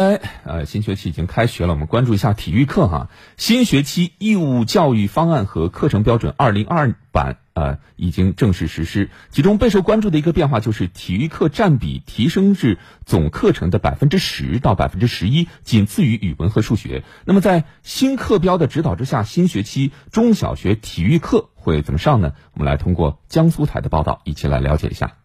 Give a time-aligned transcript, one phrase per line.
[0.00, 3.10] 哎，呃，新学期已经开学了，我们关注一下体育课哈。
[3.36, 17.04] 新学期义务教育方案和课程标准二零二版呃已经正式实施，其中备受关注的一个变化就是体育课占比提升至总课程的百分之十到百分之十一，仅次于语文和数学。
[17.26, 22.32] 那么在新课标的指导之下，新学期中小学体育课会怎么上呢？
[22.54, 25.19] 我们来通过江苏台的报道一起来了解一下。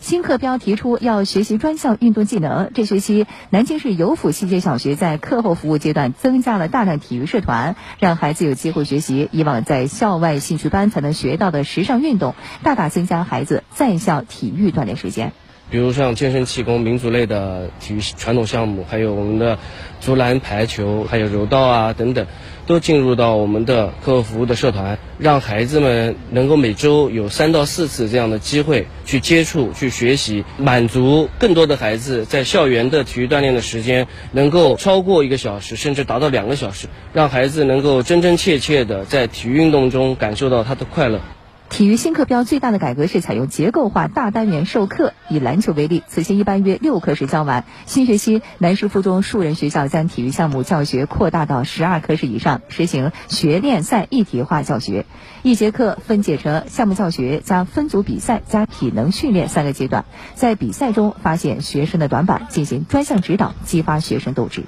[0.00, 2.70] 新课标提出要学习专项运动技能。
[2.74, 15.32] 这学期，南京市有府西街小学在课后服务阶段增加了大量体育社团，让孩子有机会学习以往在校外兴趣班才能学到的时尚运动，大大增加孩子在校体育锻炼时间。
[15.68, 19.58] 比如像健身、气功、民族类的体育传统项目，还有我们的
[20.00, 22.26] 竹篮、排球，还有柔道啊等等，
[22.70, 41.20] 都进入到我们的客户服务的社团，让孩子们能够每周有三到四次这样的机会去接触、去学习，满足更多的孩子在校园的体育锻炼的时间能够超过一个小时，甚至达到两个小时，让孩子能够真真切切的在体育运动中感受到他的快乐。
[41.70, 45.14] 体育新课标最大的改革是采用结构化大单元授课。
[45.28, 47.64] 以篮球为例，此前一般约六课时教完。
[47.86, 55.06] 新学期，南师附中树人学校将体育项目教学扩大到十二课时以上，实行学练赛一体化教学。
[55.42, 64.64] 一节课分解成项目教学加分组比赛加体能训练三个阶段，在比赛中发现学生的短板，进行专项指导，激发学生斗志。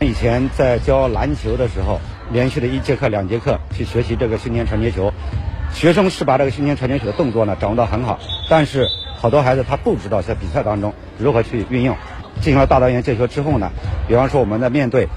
[0.00, 2.00] 以前在教篮球的时候，
[2.32, 5.12] 连续的一节课、两节课去学习这个胸前传接球。
[5.76, 11.94] 学生是把这个胸前传接球的动作呢掌握得很好，但是好多孩子他不知道在比赛当中如何去运用。
[12.40, 13.70] 进行了大单元教学之后呢，
[14.08, 15.08] 比方说我们在面对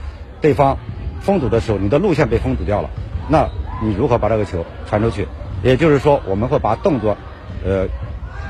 [0.41, 0.77] 对方
[1.21, 2.89] 封堵的时候，你的路线被封堵掉了，
[3.29, 3.47] 那
[3.81, 5.29] 你如何把这个球传出去？
[5.63, 7.15] 也就是说，我们会把动作
[7.65, 7.87] 呃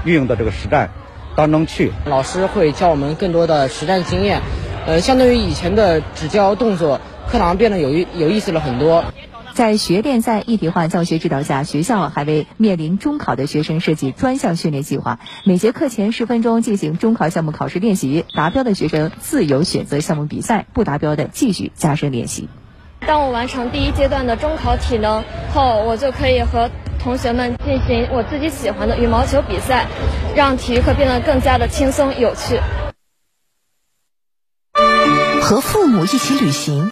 [0.03, 0.89] 运用到这个实战
[1.35, 1.91] 当中去。
[2.05, 4.41] 老师会教我们更多的实战经验，
[4.87, 9.05] 呃，相对于以前的只教动作，课堂变得有意有意思了很多。
[9.59, 15.19] 在学练赛一体化教学指导下，学校还为面临中考的学生设计专项训练计划。
[15.43, 22.47] 每节课前十分钟进行中考项目考试练习，达标的学生自由选择项目比赛，不达标的继续加深练习。
[23.05, 29.87] 当我完成第一阶段的中考体能后，我就可以和同学们进行我自己喜欢的羽毛球比赛，
[30.37, 32.61] 让体育课变得更加的轻松有趣。
[35.41, 36.87] 和父母一起旅行。